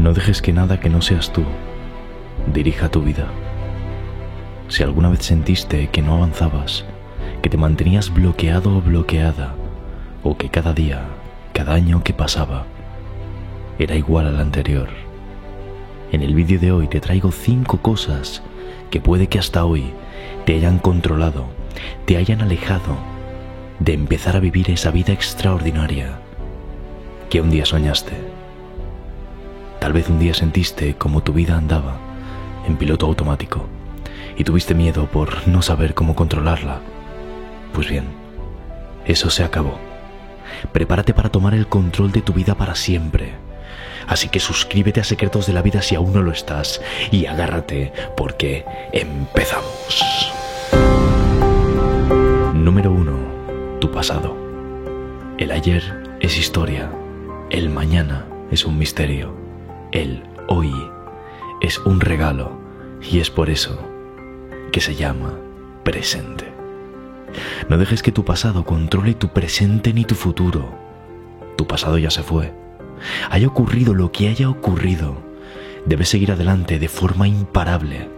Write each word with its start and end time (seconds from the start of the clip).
No 0.00 0.14
dejes 0.14 0.40
que 0.40 0.54
nada 0.54 0.80
que 0.80 0.88
no 0.88 1.02
seas 1.02 1.30
tú 1.30 1.44
dirija 2.54 2.88
tu 2.88 3.02
vida. 3.02 3.26
Si 4.68 4.82
alguna 4.82 5.10
vez 5.10 5.26
sentiste 5.26 5.90
que 5.90 6.00
no 6.00 6.14
avanzabas, 6.14 6.86
que 7.42 7.50
te 7.50 7.58
mantenías 7.58 8.08
bloqueado 8.08 8.78
o 8.78 8.80
bloqueada, 8.80 9.54
o 10.22 10.38
que 10.38 10.48
cada 10.48 10.72
día, 10.72 11.02
cada 11.52 11.74
año 11.74 12.02
que 12.02 12.14
pasaba, 12.14 12.64
era 13.78 13.94
igual 13.94 14.26
al 14.26 14.40
anterior, 14.40 14.88
en 16.12 16.22
el 16.22 16.34
vídeo 16.34 16.58
de 16.58 16.72
hoy 16.72 16.88
te 16.88 17.00
traigo 17.00 17.30
cinco 17.30 17.82
cosas 17.82 18.42
que 18.90 19.02
puede 19.02 19.26
que 19.26 19.38
hasta 19.38 19.66
hoy 19.66 19.92
te 20.46 20.54
hayan 20.54 20.78
controlado, 20.78 21.44
te 22.06 22.16
hayan 22.16 22.40
alejado 22.40 22.96
de 23.80 23.92
empezar 23.92 24.34
a 24.34 24.40
vivir 24.40 24.70
esa 24.70 24.92
vida 24.92 25.12
extraordinaria 25.12 26.20
que 27.28 27.42
un 27.42 27.50
día 27.50 27.66
soñaste. 27.66 28.39
Tal 29.80 29.94
vez 29.94 30.10
un 30.10 30.18
día 30.18 30.34
sentiste 30.34 30.94
como 30.94 31.22
tu 31.22 31.32
vida 31.32 31.56
andaba 31.56 31.96
en 32.68 32.76
piloto 32.76 33.06
automático 33.06 33.66
y 34.36 34.44
tuviste 34.44 34.74
miedo 34.74 35.06
por 35.06 35.48
no 35.48 35.62
saber 35.62 35.94
cómo 35.94 36.14
controlarla. 36.14 36.80
Pues 37.72 37.88
bien, 37.88 38.04
eso 39.06 39.30
se 39.30 39.42
acabó. 39.42 39.78
Prepárate 40.72 41.14
para 41.14 41.30
tomar 41.30 41.54
el 41.54 41.66
control 41.66 42.12
de 42.12 42.20
tu 42.20 42.34
vida 42.34 42.54
para 42.56 42.74
siempre. 42.74 43.32
Así 44.06 44.28
que 44.28 44.38
suscríbete 44.38 45.00
a 45.00 45.04
Secretos 45.04 45.46
de 45.46 45.54
la 45.54 45.62
Vida 45.62 45.80
si 45.80 45.94
aún 45.94 46.12
no 46.12 46.20
lo 46.20 46.30
estás 46.30 46.82
y 47.10 47.24
agárrate 47.24 47.92
porque 48.18 48.66
empezamos. 48.92 50.30
Número 52.52 52.92
1. 52.92 53.78
Tu 53.80 53.90
pasado. 53.90 54.36
El 55.38 55.50
ayer 55.50 55.82
es 56.20 56.36
historia. 56.36 56.90
El 57.48 57.70
mañana 57.70 58.26
es 58.50 58.66
un 58.66 58.76
misterio. 58.76 59.39
El 59.92 60.22
hoy 60.46 60.72
es 61.60 61.78
un 61.78 62.00
regalo 62.00 62.60
y 63.02 63.18
es 63.18 63.28
por 63.28 63.50
eso 63.50 63.76
que 64.70 64.80
se 64.80 64.94
llama 64.94 65.34
presente. 65.82 66.52
No 67.68 67.76
dejes 67.76 68.00
que 68.00 68.12
tu 68.12 68.24
pasado 68.24 68.64
controle 68.64 69.14
tu 69.14 69.30
presente 69.30 69.92
ni 69.92 70.04
tu 70.04 70.14
futuro. 70.14 70.72
Tu 71.56 71.66
pasado 71.66 71.98
ya 71.98 72.10
se 72.10 72.22
fue. 72.22 72.54
Haya 73.30 73.48
ocurrido 73.48 73.92
lo 73.92 74.12
que 74.12 74.28
haya 74.28 74.48
ocurrido, 74.48 75.16
debes 75.86 76.08
seguir 76.08 76.30
adelante 76.30 76.78
de 76.78 76.88
forma 76.88 77.26
imparable. 77.26 78.08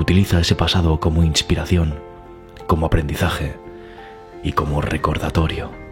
Utiliza 0.00 0.40
ese 0.40 0.56
pasado 0.56 0.98
como 0.98 1.22
inspiración, 1.22 1.94
como 2.66 2.86
aprendizaje 2.86 3.54
y 4.42 4.54
como 4.54 4.80
recordatorio. 4.80 5.83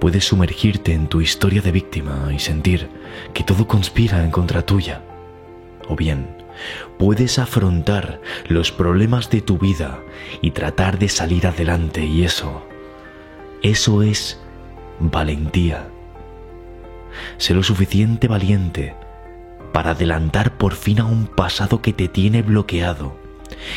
Puedes 0.00 0.24
sumergirte 0.24 0.94
en 0.94 1.08
tu 1.08 1.20
historia 1.20 1.60
de 1.60 1.72
víctima 1.72 2.30
y 2.34 2.38
sentir 2.38 2.88
que 3.34 3.44
todo 3.44 3.66
conspira 3.66 4.24
en 4.24 4.30
contra 4.30 4.62
tuya. 4.62 5.02
O 5.88 5.94
bien, 5.94 6.26
puedes 6.98 7.38
afrontar 7.38 8.20
los 8.48 8.72
problemas 8.72 9.28
de 9.28 9.42
tu 9.42 9.58
vida 9.58 10.00
y 10.40 10.52
tratar 10.52 10.98
de 10.98 11.10
salir 11.10 11.46
adelante 11.46 12.04
y 12.04 12.24
eso, 12.24 12.66
eso 13.62 14.02
es 14.02 14.40
valentía. 15.00 15.86
Sé 17.36 17.52
lo 17.52 17.62
suficiente 17.62 18.26
valiente 18.26 18.94
para 19.72 19.90
adelantar 19.90 20.56
por 20.56 20.74
fin 20.74 21.00
a 21.00 21.04
un 21.04 21.26
pasado 21.26 21.82
que 21.82 21.92
te 21.92 22.08
tiene 22.08 22.40
bloqueado 22.40 23.16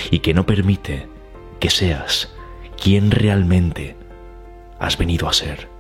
y 0.09 0.19
que 0.19 0.33
no 0.33 0.45
permite 0.45 1.07
que 1.59 1.69
seas 1.69 2.33
quien 2.81 3.11
realmente 3.11 3.97
has 4.79 4.97
venido 4.97 5.27
a 5.27 5.33
ser. 5.33 5.72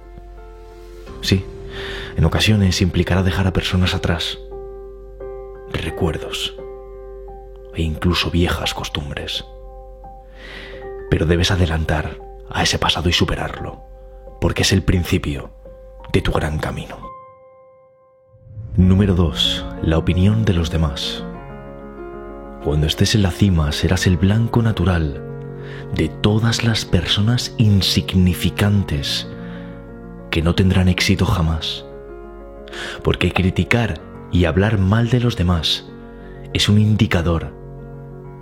En 2.15 2.25
ocasiones 2.25 2.81
implicará 2.81 3.23
dejar 3.23 3.47
a 3.47 3.53
personas 3.53 3.95
atrás, 3.95 4.37
recuerdos 5.71 6.55
e 7.73 7.81
incluso 7.81 8.29
viejas 8.29 8.73
costumbres. 8.73 9.45
Pero 11.09 11.25
debes 11.25 11.51
adelantar 11.51 12.19
a 12.49 12.63
ese 12.63 12.77
pasado 12.77 13.09
y 13.09 13.13
superarlo, 13.13 13.81
porque 14.39 14.61
es 14.61 14.71
el 14.71 14.83
principio 14.83 15.51
de 16.11 16.21
tu 16.21 16.31
gran 16.31 16.59
camino. 16.59 16.97
Número 18.75 19.15
2. 19.15 19.65
La 19.83 19.97
opinión 19.97 20.45
de 20.45 20.53
los 20.53 20.69
demás. 20.71 21.23
Cuando 22.63 22.87
estés 22.87 23.15
en 23.15 23.23
la 23.23 23.31
cima 23.31 23.71
serás 23.71 24.07
el 24.07 24.17
blanco 24.17 24.61
natural 24.61 25.21
de 25.93 26.09
todas 26.09 26.63
las 26.63 26.85
personas 26.85 27.53
insignificantes 27.57 29.27
que 30.31 30.41
no 30.41 30.55
tendrán 30.55 30.87
éxito 30.87 31.25
jamás. 31.25 31.85
Porque 33.03 33.31
criticar 33.31 34.01
y 34.31 34.45
hablar 34.45 34.77
mal 34.77 35.09
de 35.09 35.19
los 35.19 35.35
demás 35.35 35.89
es 36.53 36.69
un 36.69 36.79
indicador 36.79 37.53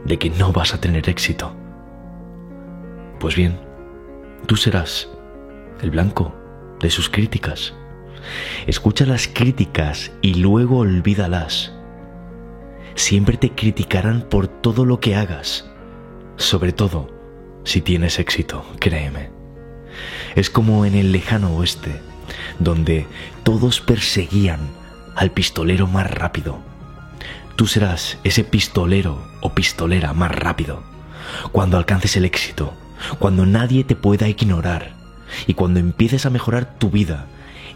de 0.06 0.18
que 0.18 0.30
no 0.30 0.52
vas 0.52 0.74
a 0.74 0.82
tener 0.82 1.10
éxito. 1.10 1.56
Pues 3.20 3.36
bien, 3.36 3.60
tú 4.48 4.56
serás 4.56 5.10
el 5.82 5.92
blanco 5.92 6.34
de 6.80 6.90
sus 6.90 7.10
críticas. 7.10 7.74
Escucha 8.68 9.06
las 9.06 9.28
críticas 9.28 10.12
y 10.22 10.36
luego 10.36 10.80
olvídalas. 10.80 11.74
Siempre 12.96 13.38
te 13.38 13.52
criticarán 13.52 14.22
por 14.22 14.48
todo 14.48 14.86
lo 14.86 15.00
que 15.00 15.16
hagas, 15.16 15.70
sobre 16.36 16.74
todo 16.74 17.22
si 17.64 17.82
tienes 17.82 18.20
éxito, 18.20 18.66
créeme. 18.80 19.30
Es 20.36 20.50
como 20.50 20.86
en 20.86 20.96
el 20.96 21.12
lejano 21.12 21.56
oeste, 21.56 22.02
donde 22.60 23.06
todos 23.52 23.82
perseguían 23.82 24.62
al 25.14 25.32
pistolero 25.32 25.86
más 25.86 26.10
rápido. 26.10 26.60
Tú 27.58 27.68
serás 27.68 28.18
ese 28.24 28.46
pistolero 28.46 29.22
o 29.42 29.54
pistolera 29.54 30.14
más 30.14 30.32
rápido 30.32 30.82
cuando 31.52 31.76
alcances 31.76 32.16
el 32.16 32.24
éxito, 32.24 32.74
cuando 33.20 33.46
nadie 33.46 33.84
te 33.84 33.98
pueda 33.98 34.30
ignorar 34.30 34.94
y 35.48 35.54
cuando 35.56 35.82
empieces 35.82 36.26
a 36.26 36.30
mejorar 36.30 36.78
tu 36.80 36.90
vida 36.92 37.28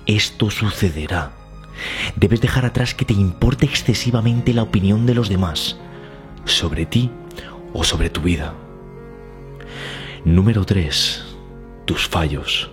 esto 0.06 0.50
sucederá. 0.50 1.34
Debes 2.16 2.40
dejar 2.40 2.66
atrás 2.66 2.94
que 2.94 3.04
te 3.04 3.14
importe 3.14 3.66
excesivamente 3.66 4.54
la 4.54 4.64
opinión 4.64 5.06
de 5.06 5.14
los 5.14 5.28
demás 5.28 5.76
sobre 6.46 6.86
ti 6.86 7.12
o 7.74 7.84
sobre 7.84 8.10
tu 8.10 8.22
vida. 8.22 8.54
Número 10.24 10.64
3. 10.64 11.36
Tus 11.84 12.08
fallos. 12.08 12.72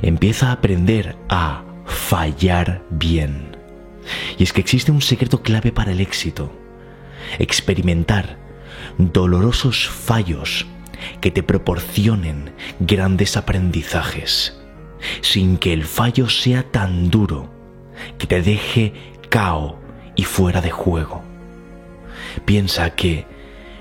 Empieza 0.00 0.50
a 0.50 0.52
aprender 0.52 1.16
a 1.28 1.64
fallar 1.88 2.82
bien. 2.90 3.56
Y 4.38 4.42
es 4.42 4.52
que 4.52 4.60
existe 4.60 4.92
un 4.92 5.02
secreto 5.02 5.42
clave 5.42 5.72
para 5.72 5.92
el 5.92 6.00
éxito. 6.00 6.52
Experimentar 7.38 8.38
dolorosos 8.96 9.88
fallos 9.88 10.66
que 11.20 11.30
te 11.30 11.42
proporcionen 11.42 12.52
grandes 12.80 13.36
aprendizajes 13.36 14.58
sin 15.20 15.58
que 15.58 15.72
el 15.72 15.84
fallo 15.84 16.28
sea 16.28 16.64
tan 16.64 17.10
duro 17.10 17.50
que 18.18 18.26
te 18.26 18.42
deje 18.42 18.92
cao 19.28 19.80
y 20.16 20.24
fuera 20.24 20.60
de 20.60 20.70
juego. 20.70 21.22
Piensa 22.44 22.90
que 22.90 23.26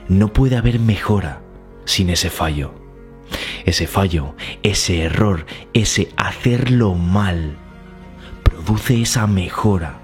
no 0.07 0.31
puede 0.33 0.57
haber 0.57 0.79
mejora 0.79 1.41
sin 1.85 2.09
ese 2.09 2.29
fallo. 2.29 2.73
Ese 3.65 3.87
fallo, 3.87 4.35
ese 4.63 5.01
error, 5.01 5.45
ese 5.73 6.09
hacerlo 6.15 6.93
mal, 6.93 7.57
produce 8.67 9.01
esa 9.01 9.27
mejora. 9.27 9.99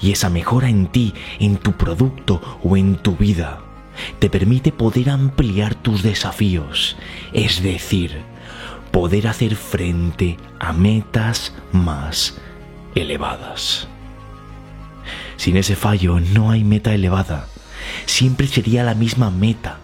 Y 0.00 0.10
esa 0.10 0.28
mejora 0.30 0.68
en 0.68 0.88
ti, 0.88 1.14
en 1.38 1.56
tu 1.56 1.72
producto 1.72 2.58
o 2.62 2.76
en 2.76 2.96
tu 2.96 3.16
vida, 3.16 3.60
te 4.18 4.28
permite 4.28 4.72
poder 4.72 5.10
ampliar 5.10 5.76
tus 5.76 6.02
desafíos. 6.02 6.96
Es 7.32 7.62
decir, 7.62 8.20
poder 8.90 9.28
hacer 9.28 9.54
frente 9.54 10.36
a 10.58 10.72
metas 10.72 11.54
más 11.72 12.36
elevadas. 12.96 13.86
Sin 15.36 15.56
ese 15.56 15.76
fallo 15.76 16.18
no 16.18 16.50
hay 16.50 16.64
meta 16.64 16.92
elevada. 16.92 17.46
Siempre 18.06 18.48
sería 18.48 18.82
la 18.82 18.94
misma 18.94 19.30
meta. 19.30 19.78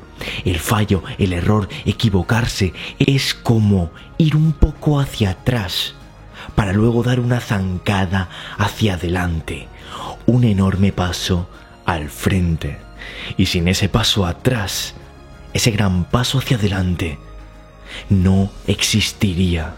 El 0.44 0.58
fallo, 0.58 1.02
el 1.19 1.32
error, 1.32 1.69
equivocarse 1.84 2.75
es 2.99 3.34
como 3.34 3.93
ir 4.19 4.34
un 4.34 4.52
poco 4.52 4.99
hacia 4.99 5.31
atrás 5.31 5.94
para 6.54 6.72
luego 6.72 7.02
dar 7.02 7.20
una 7.20 7.40
zancada 7.40 8.28
hacia 8.58 8.94
adelante, 8.94 9.69
un 10.26 10.44
enorme 10.44 10.93
paso 10.93 11.48
al 11.84 12.10
frente. 12.10 12.78
Y 13.37 13.46
sin 13.46 13.69
ese 13.69 13.88
paso 13.88 14.26
atrás, 14.26 14.94
ese 15.52 15.70
gran 15.70 16.04
paso 16.04 16.38
hacia 16.38 16.56
adelante, 16.56 17.19
no 18.08 18.50
existiría. 18.66 19.75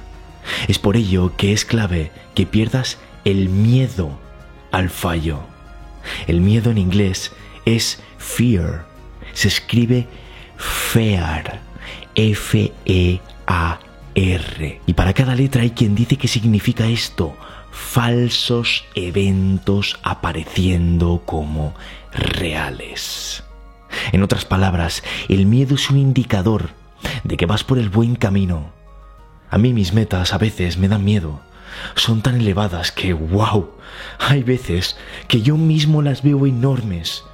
Es 0.66 0.78
por 0.78 0.96
ello 0.96 1.36
que 1.36 1.52
es 1.52 1.64
clave 1.64 2.10
que 2.34 2.46
pierdas 2.46 2.98
el 3.24 3.48
miedo 3.48 4.18
al 4.72 4.90
fallo. 4.90 5.40
El 6.26 6.40
miedo 6.40 6.70
en 6.70 6.78
inglés 6.78 7.32
es 7.64 8.00
fear. 8.18 8.86
Se 9.34 9.48
escribe 9.48 10.06
fear. 10.56 11.60
F-E-A-R. 12.14 13.87
Y 14.14 14.94
para 14.94 15.12
cada 15.12 15.34
letra 15.34 15.62
hay 15.62 15.70
quien 15.70 15.94
dice 15.94 16.16
que 16.16 16.28
significa 16.28 16.86
esto. 16.86 17.36
falsos 17.70 18.84
eventos 18.94 19.98
apareciendo 20.02 21.22
como 21.24 21.74
reales. 22.12 23.44
En 24.12 24.22
otras 24.22 24.44
palabras, 24.44 25.04
el 25.28 25.46
miedo 25.46 25.76
es 25.76 25.88
un 25.90 25.98
indicador 25.98 26.70
de 27.24 27.36
que 27.36 27.46
vas 27.46 27.62
por 27.62 27.78
el 27.78 27.88
buen 27.88 28.16
camino. 28.16 28.72
A 29.50 29.58
mí 29.58 29.72
mis 29.72 29.92
metas 29.92 30.32
a 30.32 30.38
veces 30.38 30.78
me 30.78 30.88
dan 30.88 31.04
miedo. 31.04 31.40
Son 31.94 32.22
tan 32.22 32.40
elevadas 32.40 32.90
que, 32.90 33.12
wow, 33.12 33.70
hay 34.18 34.42
veces 34.42 34.96
que 35.28 35.42
yo 35.42 35.56
mismo 35.56 36.02
las 36.02 36.22
veo 36.22 36.46
enormes 36.46 37.24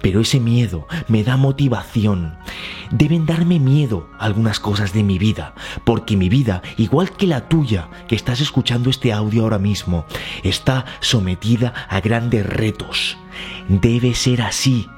pero 0.00 0.20
ese 0.20 0.40
miedo 0.40 0.86
me 1.08 1.24
da 1.24 1.36
motivación. 1.36 2.36
Deben 2.90 3.26
darme 3.26 3.58
miedo 3.58 4.08
algunas 4.18 4.60
cosas 4.60 4.92
de 4.92 5.02
mi 5.02 5.18
vida, 5.18 5.54
porque 5.84 6.16
mi 6.16 6.28
vida, 6.28 6.62
igual 6.76 7.10
que 7.12 7.26
la 7.26 7.48
tuya, 7.48 7.88
que 8.08 8.14
estás 8.14 8.40
escuchando 8.40 8.90
este 8.90 9.12
audio 9.12 9.44
ahora 9.44 9.58
mismo, 9.58 10.04
está 10.42 10.84
sometida 11.00 11.72
a 11.88 12.00
grandes 12.00 12.44
retos. 12.44 13.16
Debe 13.68 14.14
ser 14.14 14.42
así. 14.42 14.88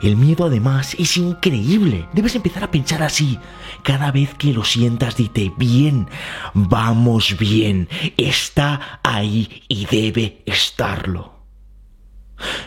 El 0.00 0.16
miedo 0.16 0.46
además 0.46 0.94
es 0.98 1.16
increíble. 1.16 2.08
Debes 2.12 2.36
empezar 2.36 2.64
a 2.64 2.70
pensar 2.70 3.02
así. 3.02 3.38
Cada 3.82 4.12
vez 4.12 4.34
que 4.34 4.52
lo 4.52 4.64
sientas, 4.64 5.16
dite 5.16 5.52
bien, 5.56 6.08
vamos 6.54 7.36
bien, 7.38 7.88
está 8.16 9.00
ahí 9.02 9.62
y 9.68 9.86
debe 9.86 10.42
estarlo. 10.46 11.34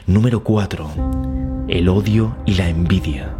Número 0.05 0.43
4 0.43 1.30
el 1.71 1.87
odio 1.87 2.35
y 2.45 2.55
la 2.55 2.67
envidia. 2.67 3.33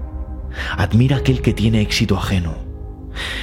Admira 0.77 1.17
aquel 1.17 1.41
que 1.41 1.53
tiene 1.53 1.81
éxito 1.81 2.17
ajeno. 2.17 2.55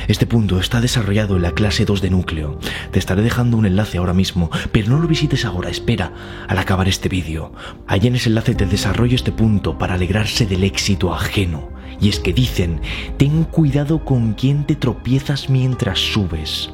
Este 0.08 0.26
punto 0.26 0.58
está 0.58 0.80
desarrollado 0.80 1.36
en 1.36 1.42
la 1.42 1.52
clase 1.52 1.84
2 1.84 2.00
de 2.00 2.08
núcleo. 2.08 2.58
Te 2.90 2.98
estaré 2.98 3.20
dejando 3.20 3.58
un 3.58 3.66
enlace 3.66 3.98
ahora 3.98 4.14
mismo, 4.14 4.50
pero 4.72 4.88
no 4.88 4.98
lo 4.98 5.06
visites 5.06 5.44
ahora, 5.44 5.68
espera 5.68 6.12
al 6.48 6.56
acabar 6.56 6.88
este 6.88 7.10
vídeo. 7.10 7.52
Allí 7.86 8.08
en 8.08 8.16
ese 8.16 8.30
enlace 8.30 8.54
te 8.54 8.64
desarrollo 8.64 9.14
este 9.14 9.30
punto 9.30 9.76
para 9.76 9.94
alegrarse 9.94 10.46
del 10.46 10.64
éxito 10.64 11.12
ajeno. 11.12 11.68
Y 12.00 12.08
es 12.08 12.18
que 12.18 12.32
dicen, 12.32 12.80
ten 13.18 13.44
cuidado 13.44 14.06
con 14.06 14.32
quien 14.32 14.64
te 14.64 14.74
tropiezas 14.74 15.50
mientras 15.50 15.98
subes, 15.98 16.70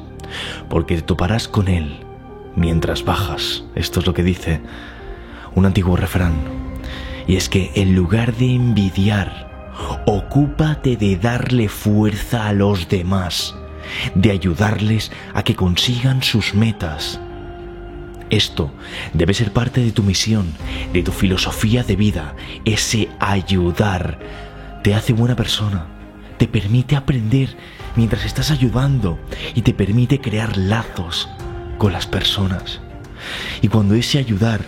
porque 0.69 0.95
te 0.95 1.01
toparás 1.01 1.49
con 1.49 1.67
él 1.67 1.99
mientras 2.55 3.03
bajas. 3.03 3.65
Esto 3.75 3.99
es 3.99 4.07
lo 4.07 4.13
que 4.13 4.23
dice 4.23 4.61
un 5.53 5.65
antiguo 5.65 5.97
refrán. 5.97 6.64
Y 7.27 7.35
es 7.35 7.49
que 7.49 7.71
en 7.75 7.95
lugar 7.95 8.35
de 8.35 8.53
envidiar, 8.53 9.45
ocúpate 10.05 10.95
de 10.95 11.17
darle 11.17 11.69
fuerza 11.69 12.47
a 12.47 12.53
los 12.53 12.87
demás, 12.87 13.55
de 14.13 14.31
ayudarles 14.31 15.11
a 15.33 15.43
que 15.43 15.55
consigan 15.55 16.23
sus 16.23 16.53
metas. 16.53 17.19
Esto 18.29 18.71
debe 19.13 19.33
ser 19.33 19.53
parte 19.53 19.81
de 19.81 19.91
tu 19.91 20.03
misión, 20.03 20.51
de 20.93 21.03
tu 21.03 21.11
filosofía 21.11 21.83
de 21.83 21.95
vida. 21.95 22.35
Ese 22.65 23.09
ayudar 23.19 24.19
te 24.83 24.95
hace 24.95 25.13
buena 25.13 25.35
persona, 25.35 25.85
te 26.37 26.47
permite 26.47 26.95
aprender 26.95 27.55
mientras 27.95 28.25
estás 28.25 28.51
ayudando 28.51 29.19
y 29.53 29.61
te 29.61 29.73
permite 29.73 30.21
crear 30.21 30.57
lazos 30.57 31.29
con 31.77 31.93
las 31.93 32.07
personas. 32.07 32.81
Y 33.61 33.67
cuando 33.67 33.95
ese 33.95 34.17
ayudar 34.17 34.61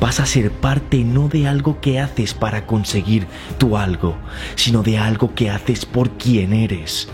vas 0.00 0.20
a 0.20 0.26
ser 0.26 0.50
parte 0.50 1.04
no 1.04 1.28
de 1.28 1.46
algo 1.48 1.80
que 1.80 2.00
haces 2.00 2.34
para 2.34 2.66
conseguir 2.66 3.26
tu 3.58 3.76
algo, 3.76 4.16
sino 4.54 4.82
de 4.82 4.98
algo 4.98 5.34
que 5.34 5.50
haces 5.50 5.86
por 5.86 6.10
quien 6.12 6.52
eres. 6.52 7.08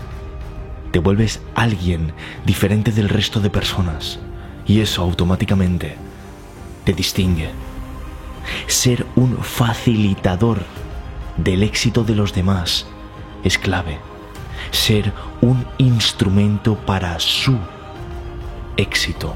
Te 0.91 0.99
vuelves 0.99 1.41
alguien 1.55 2.13
diferente 2.45 2.91
del 2.91 3.09
resto 3.09 3.39
de 3.39 3.49
personas 3.49 4.19
y 4.65 4.81
eso 4.81 5.01
automáticamente 5.01 5.95
te 6.83 6.93
distingue. 6.93 7.49
Ser 8.67 9.05
un 9.15 9.37
facilitador 9.37 10.63
del 11.37 11.63
éxito 11.63 12.03
de 12.03 12.15
los 12.15 12.33
demás 12.33 12.87
es 13.43 13.57
clave. 13.57 13.99
Ser 14.71 15.13
un 15.41 15.65
instrumento 15.77 16.75
para 16.75 17.19
su 17.19 17.57
éxito. 18.77 19.35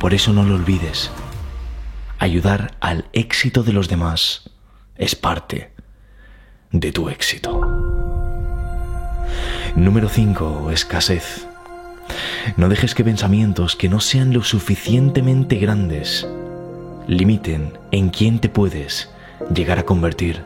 Por 0.00 0.14
eso 0.14 0.32
no 0.32 0.44
lo 0.44 0.54
olvides 0.54 1.10
ayudar 2.18 2.76
al 2.80 3.06
éxito 3.12 3.62
de 3.62 3.72
los 3.72 3.88
demás 3.88 4.50
es 4.96 5.14
parte 5.14 5.70
de 6.72 6.92
tu 6.92 7.08
éxito. 7.08 7.60
Número 9.76 10.08
5. 10.08 10.70
Escasez. 10.72 11.46
No 12.56 12.68
dejes 12.68 12.94
que 12.94 13.04
pensamientos 13.04 13.76
que 13.76 13.88
no 13.88 14.00
sean 14.00 14.32
lo 14.32 14.42
suficientemente 14.42 15.56
grandes 15.56 16.26
limiten 17.06 17.72
en 17.90 18.10
quién 18.10 18.38
te 18.38 18.48
puedes 18.48 19.10
llegar 19.54 19.78
a 19.78 19.84
convertir. 19.84 20.42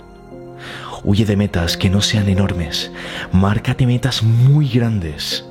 Huye 1.04 1.24
de 1.24 1.36
metas 1.36 1.76
que 1.76 1.90
no 1.90 2.00
sean 2.00 2.28
enormes. 2.28 2.92
Márcate 3.32 3.86
metas 3.86 4.22
muy 4.22 4.68
grandes 4.68 5.44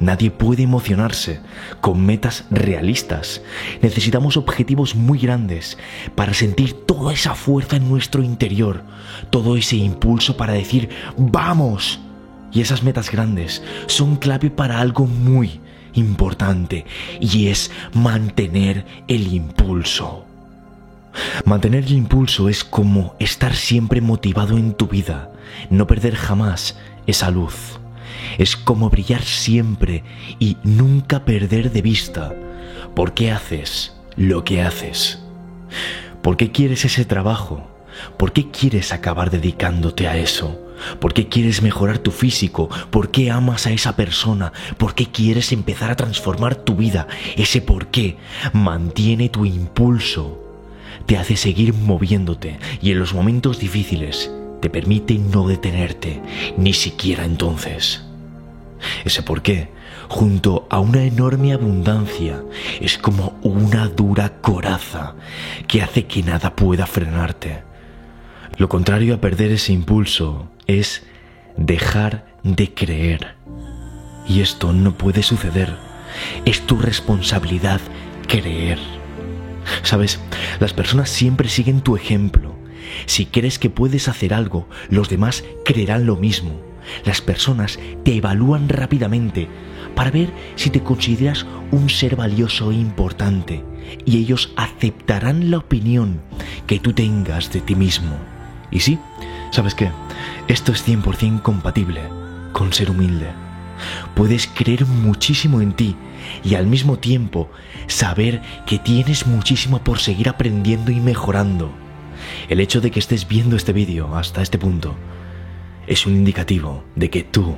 Nadie 0.00 0.30
puede 0.30 0.62
emocionarse 0.62 1.40
con 1.82 2.04
metas 2.04 2.46
realistas. 2.50 3.42
Necesitamos 3.82 4.38
objetivos 4.38 4.96
muy 4.96 5.18
grandes 5.18 5.76
para 6.14 6.32
sentir 6.32 6.72
toda 6.72 7.12
esa 7.12 7.34
fuerza 7.34 7.76
en 7.76 7.88
nuestro 7.88 8.22
interior, 8.22 8.82
todo 9.28 9.56
ese 9.56 9.76
impulso 9.76 10.38
para 10.38 10.54
decir, 10.54 10.88
vamos. 11.18 12.00
Y 12.50 12.62
esas 12.62 12.82
metas 12.82 13.12
grandes 13.12 13.62
son 13.86 14.16
clave 14.16 14.50
para 14.50 14.80
algo 14.80 15.06
muy 15.06 15.60
importante 15.92 16.86
y 17.20 17.48
es 17.48 17.70
mantener 17.92 18.86
el 19.06 19.32
impulso. 19.34 20.24
Mantener 21.44 21.84
el 21.84 21.92
impulso 21.92 22.48
es 22.48 22.64
como 22.64 23.14
estar 23.18 23.54
siempre 23.54 24.00
motivado 24.00 24.56
en 24.56 24.72
tu 24.72 24.86
vida, 24.86 25.30
no 25.68 25.86
perder 25.86 26.16
jamás 26.16 26.78
esa 27.06 27.30
luz 27.30 27.80
es 28.38 28.56
como 28.56 28.90
brillar 28.90 29.22
siempre 29.22 30.04
y 30.38 30.56
nunca 30.62 31.24
perder 31.24 31.72
de 31.72 31.82
vista 31.82 32.34
por 32.94 33.14
qué 33.14 33.30
haces 33.30 33.96
lo 34.16 34.44
que 34.44 34.62
haces. 34.62 35.20
¿Por 36.22 36.36
qué 36.36 36.50
quieres 36.50 36.84
ese 36.84 37.04
trabajo? 37.04 37.66
¿Por 38.16 38.32
qué 38.32 38.50
quieres 38.50 38.92
acabar 38.92 39.30
dedicándote 39.30 40.08
a 40.08 40.16
eso? 40.16 40.58
¿Por 40.98 41.12
qué 41.12 41.28
quieres 41.28 41.62
mejorar 41.62 41.98
tu 41.98 42.10
físico? 42.10 42.68
¿Por 42.90 43.10
qué 43.10 43.30
amas 43.30 43.66
a 43.66 43.72
esa 43.72 43.96
persona? 43.96 44.52
¿Por 44.78 44.94
qué 44.94 45.06
quieres 45.06 45.52
empezar 45.52 45.90
a 45.90 45.96
transformar 45.96 46.56
tu 46.56 46.76
vida? 46.76 47.06
Ese 47.36 47.60
por 47.60 47.88
qué 47.88 48.16
mantiene 48.52 49.28
tu 49.28 49.44
impulso, 49.44 50.38
te 51.06 51.16
hace 51.16 51.36
seguir 51.36 51.74
moviéndote 51.74 52.58
y 52.80 52.92
en 52.92 52.98
los 52.98 53.14
momentos 53.14 53.58
difíciles 53.58 54.30
te 54.60 54.70
permite 54.70 55.14
no 55.14 55.48
detenerte, 55.48 56.22
ni 56.56 56.72
siquiera 56.72 57.24
entonces. 57.24 58.09
Ese 59.04 59.22
por 59.22 59.42
qué, 59.42 59.68
junto 60.08 60.66
a 60.70 60.80
una 60.80 61.04
enorme 61.04 61.52
abundancia, 61.52 62.42
es 62.80 62.98
como 62.98 63.38
una 63.42 63.88
dura 63.88 64.40
coraza 64.40 65.14
que 65.66 65.82
hace 65.82 66.06
que 66.06 66.22
nada 66.22 66.54
pueda 66.56 66.86
frenarte. 66.86 67.62
Lo 68.56 68.68
contrario 68.68 69.14
a 69.14 69.20
perder 69.20 69.52
ese 69.52 69.72
impulso 69.72 70.50
es 70.66 71.04
dejar 71.56 72.26
de 72.42 72.74
creer. 72.74 73.36
Y 74.26 74.40
esto 74.40 74.72
no 74.72 74.96
puede 74.96 75.22
suceder. 75.22 75.76
Es 76.44 76.66
tu 76.66 76.76
responsabilidad 76.76 77.80
creer. 78.26 78.78
Sabes, 79.82 80.20
las 80.58 80.72
personas 80.72 81.10
siempre 81.10 81.48
siguen 81.48 81.80
tu 81.80 81.96
ejemplo. 81.96 82.54
Si 83.06 83.26
crees 83.26 83.58
que 83.58 83.70
puedes 83.70 84.08
hacer 84.08 84.34
algo, 84.34 84.68
los 84.88 85.08
demás 85.08 85.44
creerán 85.64 86.06
lo 86.06 86.16
mismo 86.16 86.69
las 87.04 87.20
personas 87.20 87.78
te 88.04 88.16
evalúan 88.16 88.68
rápidamente 88.68 89.48
para 89.94 90.10
ver 90.10 90.32
si 90.56 90.70
te 90.70 90.82
consideras 90.82 91.46
un 91.70 91.90
ser 91.90 92.16
valioso 92.16 92.70
e 92.70 92.76
importante 92.76 93.64
y 94.04 94.18
ellos 94.18 94.52
aceptarán 94.56 95.50
la 95.50 95.58
opinión 95.58 96.20
que 96.66 96.78
tú 96.78 96.92
tengas 96.92 97.52
de 97.52 97.60
ti 97.60 97.74
mismo. 97.74 98.16
Y 98.70 98.80
sí, 98.80 98.98
¿sabes 99.50 99.74
qué? 99.74 99.90
Esto 100.48 100.72
es 100.72 100.86
100% 100.86 101.42
compatible 101.42 102.02
con 102.52 102.72
ser 102.72 102.90
humilde. 102.90 103.28
Puedes 104.14 104.46
creer 104.46 104.86
muchísimo 104.86 105.60
en 105.60 105.72
ti 105.72 105.96
y 106.44 106.54
al 106.54 106.66
mismo 106.66 106.98
tiempo 106.98 107.50
saber 107.86 108.42
que 108.66 108.78
tienes 108.78 109.26
muchísimo 109.26 109.82
por 109.82 109.98
seguir 109.98 110.28
aprendiendo 110.28 110.90
y 110.92 111.00
mejorando. 111.00 111.72
El 112.48 112.60
hecho 112.60 112.80
de 112.80 112.90
que 112.90 112.98
estés 112.98 113.26
viendo 113.26 113.56
este 113.56 113.72
vídeo 113.72 114.14
hasta 114.14 114.42
este 114.42 114.58
punto 114.58 114.94
es 115.90 116.06
un 116.06 116.14
indicativo 116.14 116.84
de 116.94 117.10
que 117.10 117.24
tú 117.24 117.56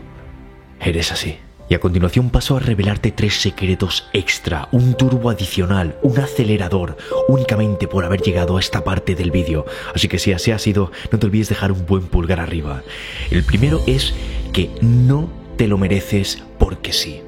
eres 0.80 1.12
así. 1.12 1.36
Y 1.68 1.74
a 1.74 1.80
continuación 1.80 2.30
paso 2.30 2.56
a 2.56 2.60
revelarte 2.60 3.12
tres 3.12 3.34
secretos 3.34 4.08
extra, 4.14 4.68
un 4.72 4.94
turbo 4.94 5.28
adicional, 5.28 5.96
un 6.02 6.18
acelerador, 6.18 6.96
únicamente 7.28 7.86
por 7.86 8.04
haber 8.04 8.22
llegado 8.22 8.56
a 8.56 8.60
esta 8.60 8.84
parte 8.84 9.14
del 9.14 9.30
vídeo. 9.30 9.66
Así 9.94 10.08
que 10.08 10.18
si 10.18 10.32
así 10.32 10.50
ha 10.50 10.58
sido, 10.58 10.90
no 11.10 11.18
te 11.18 11.26
olvides 11.26 11.50
dejar 11.50 11.72
un 11.72 11.84
buen 11.84 12.06
pulgar 12.06 12.40
arriba. 12.40 12.82
El 13.30 13.44
primero 13.44 13.82
es 13.86 14.14
que 14.52 14.70
no 14.80 15.30
te 15.58 15.68
lo 15.68 15.76
mereces 15.76 16.42
porque 16.58 16.94
sí. 16.94 17.20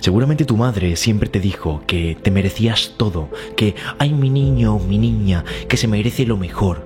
Seguramente 0.00 0.44
tu 0.44 0.56
madre 0.56 0.96
siempre 0.96 1.28
te 1.28 1.38
dijo 1.38 1.82
que 1.86 2.16
te 2.20 2.32
merecías 2.32 2.94
todo, 2.96 3.28
que 3.56 3.76
hay 3.98 4.12
mi 4.12 4.30
niño 4.30 4.80
mi 4.80 4.98
niña 4.98 5.44
que 5.68 5.76
se 5.76 5.86
merece 5.86 6.26
lo 6.26 6.36
mejor. 6.36 6.84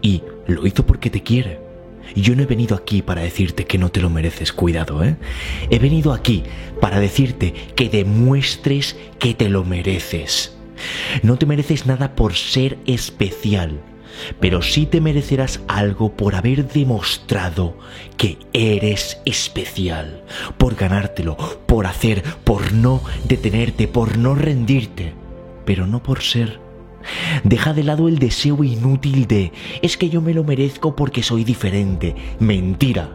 Y 0.00 0.22
lo 0.46 0.66
hizo 0.66 0.86
porque 0.86 1.10
te 1.10 1.22
quiere. 1.22 1.67
Yo 2.14 2.34
no 2.34 2.42
he 2.42 2.46
venido 2.46 2.76
aquí 2.76 3.02
para 3.02 3.22
decirte 3.22 3.66
que 3.66 3.78
no 3.78 3.90
te 3.90 4.00
lo 4.00 4.10
mereces, 4.10 4.52
cuidado, 4.52 5.04
¿eh? 5.04 5.16
He 5.70 5.78
venido 5.78 6.12
aquí 6.12 6.44
para 6.80 7.00
decirte 7.00 7.52
que 7.74 7.88
demuestres 7.88 8.96
que 9.18 9.34
te 9.34 9.48
lo 9.48 9.64
mereces. 9.64 10.56
No 11.22 11.36
te 11.36 11.46
mereces 11.46 11.86
nada 11.86 12.14
por 12.14 12.34
ser 12.34 12.78
especial, 12.86 13.80
pero 14.40 14.62
sí 14.62 14.86
te 14.86 15.00
merecerás 15.00 15.60
algo 15.68 16.16
por 16.16 16.34
haber 16.34 16.68
demostrado 16.68 17.76
que 18.16 18.38
eres 18.52 19.20
especial, 19.24 20.24
por 20.56 20.74
ganártelo, 20.76 21.36
por 21.66 21.86
hacer, 21.86 22.22
por 22.44 22.72
no 22.72 23.02
detenerte, 23.24 23.88
por 23.88 24.18
no 24.18 24.34
rendirte, 24.34 25.12
pero 25.64 25.86
no 25.86 26.02
por 26.02 26.22
ser 26.22 26.67
Deja 27.44 27.72
de 27.72 27.84
lado 27.84 28.08
el 28.08 28.18
deseo 28.18 28.64
inútil 28.64 29.26
de 29.26 29.52
es 29.82 29.96
que 29.96 30.08
yo 30.08 30.20
me 30.20 30.34
lo 30.34 30.44
merezco 30.44 30.96
porque 30.96 31.22
soy 31.22 31.44
diferente. 31.44 32.14
Mentira. 32.38 33.10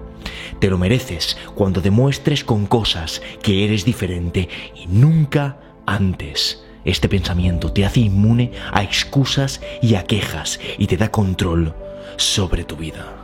Te 0.59 0.69
lo 0.69 0.77
mereces 0.77 1.37
cuando 1.55 1.81
demuestres 1.81 2.43
con 2.43 2.65
cosas 2.65 3.21
que 3.41 3.65
eres 3.65 3.83
diferente 3.83 4.47
y 4.75 4.87
nunca 4.87 5.57
antes. 5.85 6.63
Este 6.85 7.09
pensamiento 7.09 7.71
te 7.71 7.85
hace 7.85 8.01
inmune 8.01 8.51
a 8.71 8.83
excusas 8.83 9.61
y 9.81 9.95
a 9.95 10.03
quejas 10.03 10.59
y 10.77 10.87
te 10.87 10.97
da 10.97 11.11
control 11.11 11.73
sobre 12.17 12.63
tu 12.63 12.75
vida. 12.75 13.17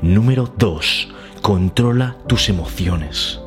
Número 0.00 0.52
2. 0.58 1.08
Controla 1.42 2.16
tus 2.26 2.48
emociones. 2.48 3.41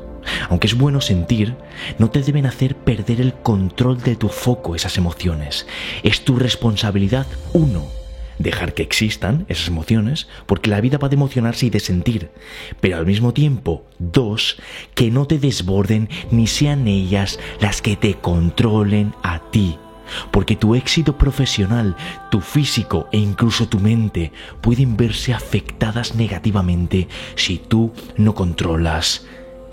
Aunque 0.50 0.67
es 0.67 0.77
bueno 0.77 1.01
sentir, 1.01 1.55
no 2.00 2.10
te 2.10 2.22
deben 2.22 2.46
hacer 2.46 2.75
perder 2.75 3.22
el 3.22 3.34
control 3.34 4.01
de 4.01 4.15
tu 4.15 4.29
foco 4.29 4.75
esas 4.75 4.98
emociones. 4.98 5.67
Es 6.03 6.24
tu 6.24 6.38
responsabilidad, 6.38 7.27
uno, 7.53 7.86
dejar 8.39 8.74
que 8.74 8.84
existan 8.84 9.46
esas 9.50 9.67
emociones, 9.67 10.27
porque 10.46 10.70
la 10.70 10.82
vida 10.82 10.98
va 10.98 11.10
de 11.10 11.15
emocionarse 11.15 11.67
y 11.67 11.70
de 11.70 11.79
sentir, 11.79 12.32
pero 12.82 12.98
al 12.98 13.05
mismo 13.05 13.34
tiempo, 13.34 13.86
dos, 14.00 14.58
que 14.94 15.12
no 15.12 15.25
te 15.25 15.39
desborden 15.39 16.10
ni 16.32 16.48
sean 16.48 16.88
ellas 16.88 17.39
las 17.60 17.82
que 17.82 17.96
te 17.96 18.15
controlen 18.15 19.13
a 19.24 19.39
ti. 19.51 19.77
Porque 20.29 20.55
tu 20.55 20.75
éxito 20.75 21.17
profesional, 21.17 21.96
tu 22.29 22.39
físico 22.39 23.08
e 23.12 23.17
incluso 23.17 23.67
tu 23.67 23.79
mente 23.79 24.32
pueden 24.62 24.98
verse 24.98 25.34
afectadas 25.34 26.13
negativamente 26.13 27.08
si 27.36 27.58
tú 27.58 27.91
no 28.15 28.36
controlas 28.36 29.25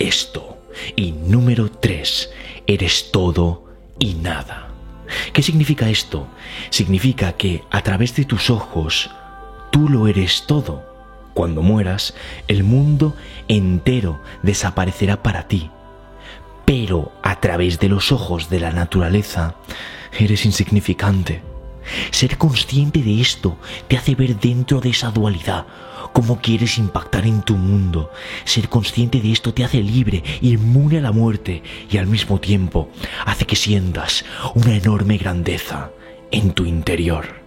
esto. 0.03 0.59
Y 0.97 1.13
número 1.13 1.71
tres, 1.71 2.31
eres 2.67 3.11
todo 3.13 3.65
y 3.99 4.15
nada. 4.15 4.69
¿Qué 5.33 5.43
significa 5.43 5.89
esto? 5.91 6.27
Significa 6.71 7.33
que 7.33 7.63
a 7.71 7.83
través 7.83 8.17
de 8.17 8.25
tus 8.25 8.51
ojos 8.51 9.11
tú 9.71 9.89
lo 9.89 10.09
eres 10.09 10.45
todo. 10.47 10.91
Cuando 11.35 11.63
mueras, 11.63 12.15
el 12.49 12.63
mundo 12.63 13.15
entero 13.49 14.21
desaparecerá 14.43 15.23
para 15.23 15.49
ti. 15.49 15.71
Pero 16.65 17.13
a 17.23 17.41
través 17.41 17.79
de 17.79 17.89
los 17.89 18.13
ojos 18.13 18.49
de 18.51 18.61
la 18.61 18.71
naturaleza, 18.71 19.57
eres 20.19 20.45
insignificante. 20.45 21.43
Ser 22.11 22.39
consciente 22.39 23.03
de 23.03 23.21
esto 23.21 23.59
te 23.89 23.97
hace 23.97 24.15
ver 24.15 24.39
dentro 24.39 24.81
de 24.81 24.91
esa 24.91 25.11
dualidad 25.11 25.67
cómo 26.13 26.41
quieres 26.41 26.79
impactar 26.79 27.27
en 27.27 27.43
tu 27.43 27.57
mundo. 27.57 28.11
Ser 28.45 28.69
consciente 28.69 29.21
de 29.21 29.33
esto 29.33 29.55
te 29.55 29.65
hace 29.65 29.83
libre, 29.83 30.23
inmune 30.41 30.99
a 30.99 31.01
la 31.01 31.13
muerte 31.13 31.63
y 31.91 31.97
al 31.97 32.07
mismo 32.07 32.41
tiempo 32.41 32.91
hace 33.25 33.47
que 33.47 33.57
sientas 33.57 34.25
una 34.55 34.75
enorme 34.75 35.17
grandeza 35.17 35.91
en 36.31 36.53
tu 36.53 36.65
interior. 36.65 37.43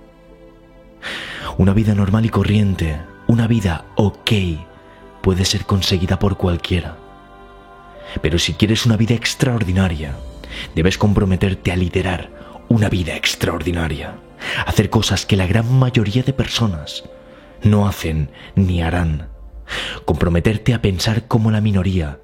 Una 1.58 1.74
vida 1.74 1.96
normal 1.96 2.26
y 2.26 2.30
corriente, 2.30 3.00
una 3.28 3.48
vida 3.48 3.86
ok, 3.96 4.32
puede 5.22 5.46
ser 5.46 5.66
conseguida 5.66 6.20
por 6.20 6.38
cualquiera. 6.38 6.98
Pero 8.22 8.40
si 8.40 8.54
quieres 8.54 8.86
una 8.86 8.98
vida 8.98 9.14
extraordinaria, 9.16 10.16
debes 10.76 10.98
comprometerte 10.98 11.72
a 11.72 11.76
liderar 11.76 12.30
una 12.70 12.90
vida 12.90 13.16
extraordinaria, 13.16 14.16
hacer 14.66 14.90
cosas 14.90 15.26
que 15.26 15.36
la 15.36 15.48
gran 15.48 15.72
mayoría 15.72 16.24
de 16.24 16.34
personas 16.34 17.04
no 17.64 17.88
hacen 17.88 18.30
ni 18.56 18.82
harán. 18.82 19.30
Comprometerte 20.06 20.74
a 20.74 20.82
pensar 20.82 21.28
como 21.28 21.52
la 21.52 21.62
minoría 21.62 22.20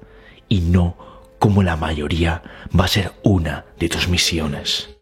y 0.48 0.60
no 0.60 0.96
como 1.38 1.62
la 1.62 1.76
mayoría 1.76 2.42
va 2.78 2.84
a 2.84 2.88
ser 2.88 3.12
una 3.24 3.64
de 3.78 3.88
tus 3.88 4.08
misiones. 4.08 5.01